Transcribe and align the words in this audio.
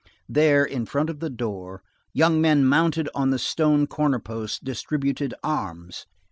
There, 0.27 0.65
in 0.65 0.87
front 0.87 1.11
of 1.11 1.19
the 1.19 1.29
door, 1.29 1.83
young 2.11 2.41
men 2.41 2.65
mounted 2.65 3.07
on 3.13 3.29
the 3.29 3.37
stone 3.37 3.85
corner 3.85 4.17
posts, 4.17 4.57
distributed 4.59 5.35
arms. 5.43 6.07